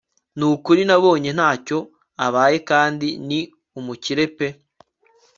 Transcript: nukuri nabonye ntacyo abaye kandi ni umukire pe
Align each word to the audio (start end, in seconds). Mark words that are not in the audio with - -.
nukuri 0.37 0.81
nabonye 0.89 1.29
ntacyo 1.37 1.77
abaye 2.25 2.57
kandi 2.69 3.07
ni 3.27 3.39
umukire 3.79 4.25
pe 4.37 4.47